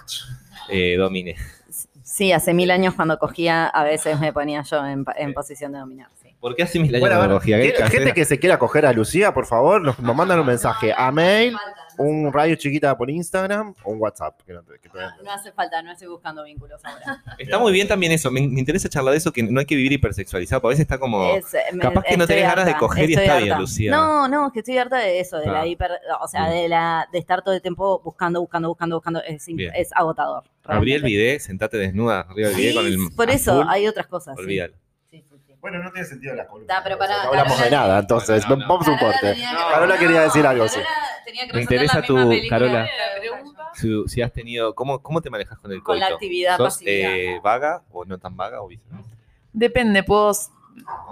[0.70, 1.36] eh, domine?
[2.04, 5.72] Sí, hace mil años cuando cogía, a veces me ponía yo en, pa- en posición
[5.72, 6.10] de dominar.
[6.44, 7.58] ¿Por qué hace mil años Bueno, a no ver, me cogía?
[7.58, 8.14] ¿Qué gente- casera?
[8.14, 11.56] que se quiera coger a Lucía, por favor, nos, nos mandan un mensaje a mail,
[11.98, 14.42] un radio chiquita por Instagram o un WhatsApp.
[14.46, 14.90] que no que
[15.30, 17.24] hace falta, no estoy buscando vínculos ahora.
[17.38, 18.30] Está muy bien también eso.
[18.30, 20.62] Me, me interesa charlar de eso, que no hay que vivir hipersexualizado.
[20.62, 21.24] porque A veces está como...
[21.34, 23.58] Es, eh, me- capaz que no tenés ganas de coger y está bien.
[23.58, 23.92] Lucía.
[23.92, 25.54] No, no, que estoy harta de eso, de Ah.
[25.54, 26.50] la hiper, o sea, Mm.
[26.52, 30.44] de la de estar todo el tiempo buscando, buscando, buscando, buscando, es, es agotador.
[30.66, 32.98] Abrí el bidet, sentate desnuda arriba del bidet Sí, con el...
[33.16, 34.38] por eso hay otras cosas.
[34.38, 34.74] Olvídalo.
[34.74, 34.80] Sí.
[35.64, 36.82] Bueno, no tiene sentido la columna.
[36.84, 38.68] Pero no hablamos de nada, entonces No, no.
[38.68, 39.34] vamos a un Carola corte.
[39.34, 40.66] tenía que No, Carola quería decir algo,
[41.54, 42.90] Me interesa tu- Carola.
[43.74, 46.16] Si, si has tenido, ¿cómo, ¿cómo te manejas con el Con la coito?
[46.16, 46.92] actividad ¿Sos pasiva.
[46.92, 49.10] eh, vaga o no tan vaga o viceversa?
[49.54, 50.32] Depende, puedo.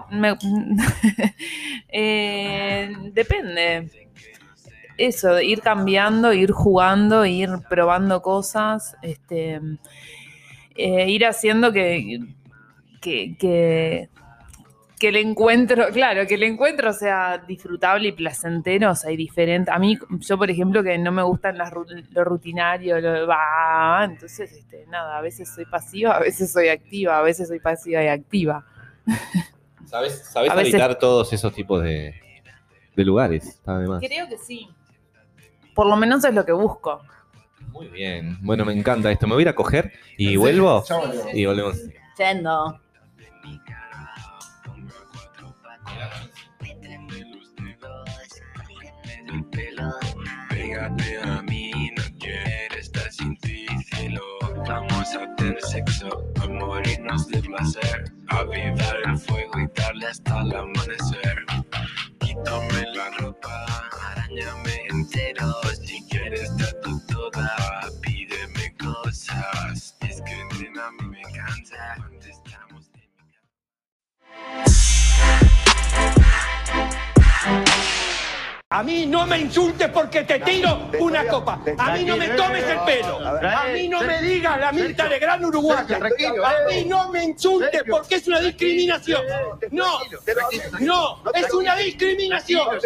[0.10, 0.38] me-
[1.94, 3.90] Eh, depende.
[4.98, 9.60] Eso, ir cambiando, ir jugando, ir probando cosas, este,
[10.76, 12.20] eh, ir haciendo que,
[13.02, 14.10] que, que,
[15.02, 19.72] que el encuentro, claro, que el encuentro sea disfrutable y placentero, o sea, y diferente.
[19.72, 24.52] A mí, yo por ejemplo, que no me gustan las lo rutinario, lo va, entonces,
[24.52, 28.08] este, nada, a veces soy pasiva, a veces soy activa, a veces soy pasiva y
[28.10, 28.64] activa.
[29.88, 32.14] ¿Sabes, sabes A veces- habitar todos esos tipos de,
[32.96, 33.48] de lugares?
[33.48, 34.04] Está de más.
[34.06, 34.70] Creo que sí.
[35.74, 37.02] Por lo menos es lo que busco.
[37.72, 38.38] Muy bien.
[38.42, 39.26] Bueno, me encanta esto.
[39.26, 40.84] Me voy a ir a coger y vuelvo.
[40.88, 41.34] Volvemos.
[41.34, 41.78] Y volvemos.
[42.20, 42.80] Yendo.
[50.50, 54.22] Pégate a mí, no quiero estar sin ti, cielo.
[54.68, 56.10] Vamos a tener sexo,
[56.42, 58.12] a morirnos de placer.
[58.28, 61.46] Avivar el fuego y darle hasta el amanecer.
[62.20, 65.54] Quítame la ropa, arañame entero.
[65.82, 69.96] Si quieres trato toda, pídeme cosas.
[70.02, 72.11] Es que nena, a mí me encanta
[78.74, 81.62] A mí no me insultes porque te tiro una copa.
[81.78, 83.20] A mí no me tomes el pelo.
[83.20, 85.98] A mí no me digas la Mirta Legrand uruguaya.
[85.98, 89.24] A mí no me insultes porque es una discriminación.
[89.72, 90.00] No,
[90.80, 92.80] no, es una discriminación.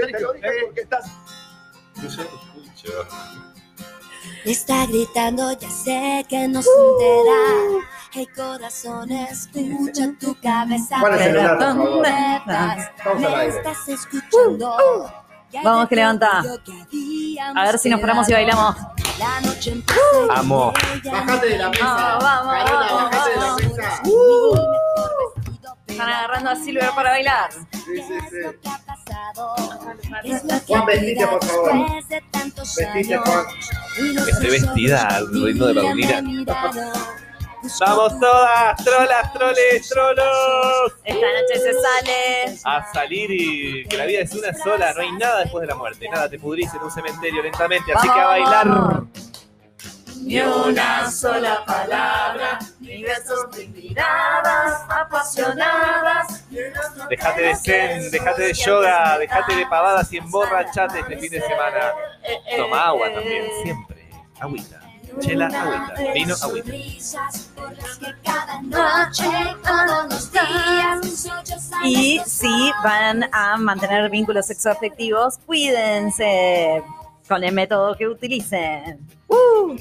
[4.44, 7.86] Está gritando, ya sé que no se entera.
[8.12, 10.98] Hey corazón, escucha tu cabeza.
[11.00, 11.34] ¿Cuál es el
[13.20, 14.78] Me estás escuchando.
[15.64, 16.44] Vamos, que levanta.
[17.56, 18.76] A ver si nos paramos y bailamos.
[19.18, 19.84] La y
[20.30, 20.74] Amo.
[20.94, 21.86] ella Bájate de la mesa.
[21.86, 24.02] Vamos, vamos, Carola, vamos, bájate de la mesa.
[25.88, 27.50] Están agarrando a Silver para bailar.
[27.52, 28.38] Sí, sí, sí.
[30.68, 31.90] Juan, vestite, por favor.
[32.10, 33.18] Vestite?
[33.18, 33.46] Juan.
[34.28, 36.22] Estoy vestida al ritmo de día
[37.80, 38.84] ¡Vamos todas!
[38.84, 40.94] ¡Trolas, troles, trolos!
[41.04, 42.60] Esta noche se sale.
[42.64, 45.76] A salir y que la vida es una sola, no hay nada después de la
[45.76, 48.68] muerte, nada te pudrís en un cementerio lentamente, así que a bailar.
[50.22, 56.44] Ni una sola palabra, ni besos ni miradas apasionadas.
[57.10, 61.94] Dejate de zen, dejate de yoga, dejate de pavadas y emborrachate este fin de semana.
[62.58, 64.10] Toma agua también, siempre.
[64.40, 64.85] Agüita.
[65.20, 66.14] Chela, agüita.
[66.14, 66.74] Vino, agüita.
[71.84, 76.84] Y si van a mantener vínculos sexoafectivos, cuídense
[77.28, 79.00] con el método que utilicen.
[79.36, 79.76] Uh,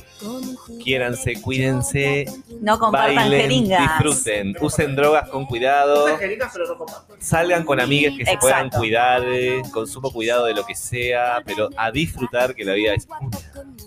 [0.83, 2.25] Quiéranse, cuídense,
[2.61, 3.81] no compartan bailen, jeringas.
[3.83, 7.21] disfruten, usen drogas con cuidado, Jeringas, pero no compartan.
[7.21, 11.43] salgan con amigas que se puedan cuidar, eh, con sumo cuidado de lo que sea,
[11.45, 13.39] pero a disfrutar que la vida es una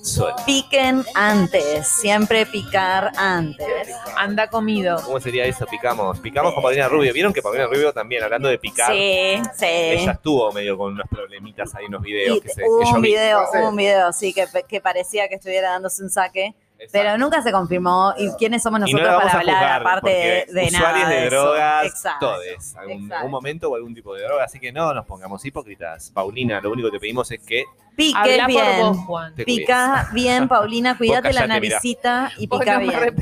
[0.04, 0.36] sola.
[0.46, 3.68] Piquen antes, siempre picar antes.
[4.16, 5.02] Anda comido.
[5.04, 5.66] ¿Cómo sería eso?
[5.66, 6.20] Picamos.
[6.20, 7.14] Picamos con Paulina Rubio.
[7.14, 9.66] ¿Vieron que Paulina Rubio también, hablando de picar, Sí, sí.
[9.66, 12.96] ella estuvo medio con unos problemitas ahí, unos videos Y que, se, hubo que yo
[12.96, 13.10] un vi.
[13.10, 16.90] video, hubo un video, sí, que, que parecía que estuviera dándose un saque, Exacto.
[16.92, 18.14] pero nunca se confirmó.
[18.18, 20.86] ¿Y quiénes somos no nosotros para hablar aparte de, de nada?
[20.86, 21.36] usuarios de, eso?
[21.36, 22.26] drogas, Exacto.
[22.28, 26.12] todos, algún, algún momento o algún tipo de droga, así que no nos pongamos hipócritas.
[26.12, 27.66] Paulina, lo único que te pedimos es que
[27.96, 28.80] Pique Habla por bien.
[28.80, 29.34] vos, Juan.
[29.36, 31.56] te Pica bien, Paulina, cuídate la mirá.
[31.56, 33.16] naricita y Vos pica no me bien.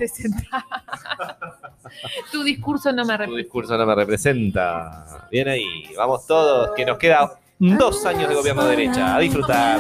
[2.29, 3.37] tu discurso no me tu representa.
[3.37, 5.27] discurso no me representa.
[5.31, 5.63] Bien ahí,
[5.95, 9.15] vamos todos, que nos queda dos años de gobierno de derecha.
[9.15, 9.79] A disfrutar.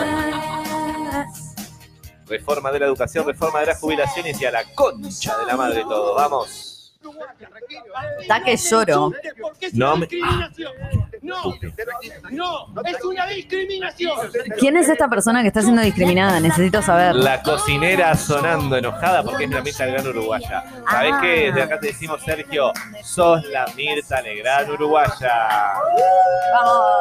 [2.27, 5.83] Reforma de la educación, reforma de las jubilaciones y a la concha de la madre
[5.83, 6.15] todo.
[6.15, 6.71] Vamos.
[8.19, 9.11] Está que lloro.
[9.73, 10.07] No me-.
[11.21, 11.55] No,
[12.31, 14.15] no, es una discriminación.
[14.59, 16.39] ¿Quién es esta persona que está siendo discriminada?
[16.39, 17.15] Necesito saber.
[17.15, 20.63] La cocinera sonando enojada porque es la Mirta Legrand uruguaya.
[20.89, 21.19] ¿Sabés Ah.
[21.21, 21.27] qué?
[21.47, 22.71] Desde acá te decimos, Sergio,
[23.03, 25.73] sos la Mirta Legrand uruguaya.
[26.53, 26.95] Vamos.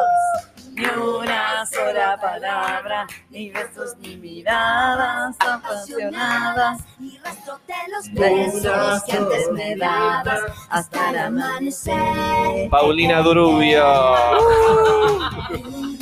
[0.75, 6.81] Ni una sola palabra, ni besos ni miradas apasionadas.
[6.99, 12.69] Ni rastro de los besos que antes me dabas hasta el amanecer.
[12.71, 13.85] Paulina Durubio.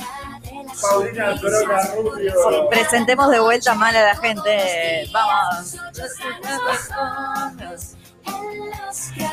[0.80, 2.68] Paulina Droga Rubio.
[2.70, 5.06] Presentemos de vuelta mal a la gente.
[5.12, 5.76] Vamos.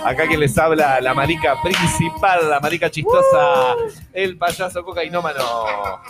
[0.05, 3.75] Acá quien les habla, la marica principal, la marica chistosa,
[4.13, 6.01] el payaso cocainómano.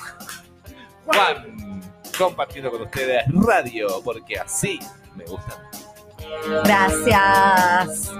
[1.06, 1.82] Juan,
[2.18, 4.80] compartiendo con ustedes radio, porque así
[5.16, 5.58] me gustan.
[6.64, 8.12] Gracias.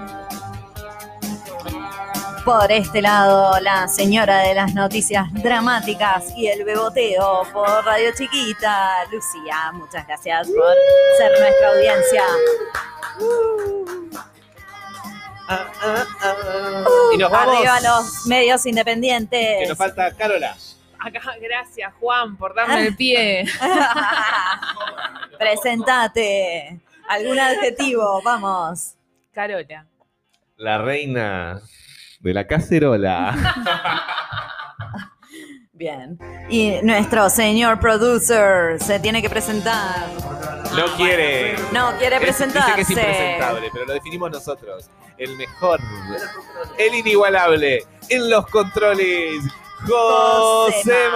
[2.44, 9.04] Por este lado, la señora de las noticias dramáticas y el beboteo por Radio Chiquita,
[9.12, 9.70] Lucía.
[9.74, 10.74] Muchas gracias por
[11.18, 12.24] ser nuestra audiencia.
[17.14, 17.56] Y nos vamos.
[17.56, 19.68] Arriba los medios Que independientes.
[19.68, 20.56] nos falta Carola.
[20.98, 23.44] Acá, gracias, Juan, por darme el pie.
[25.38, 26.80] Presentate.
[27.08, 28.20] ¿Algún adjetivo?
[28.22, 28.94] Vamos.
[29.32, 29.86] Carola.
[30.56, 31.60] La reina
[32.20, 33.34] de la cacerola.
[35.72, 36.18] Bien.
[36.50, 40.08] Y nuestro señor producer se tiene que presentar.
[40.76, 41.56] No quiere.
[41.72, 42.80] No quiere Es- Dice que presentarse.
[42.82, 44.90] es impresentable, pero lo definimos nosotros
[45.20, 45.78] el mejor,
[46.78, 49.44] el inigualable, en los controles,
[49.86, 51.12] Josema.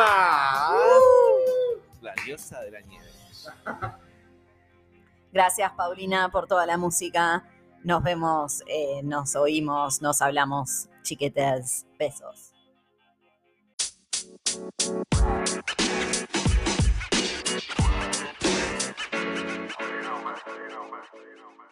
[2.02, 3.06] La diosa de la nieve.
[5.32, 7.48] Gracias, Paulina, por toda la música.
[7.82, 10.88] Nos vemos, eh, nos oímos, nos hablamos.
[11.02, 12.52] Chiquetes, besos.
[20.04, 21.63] know, man.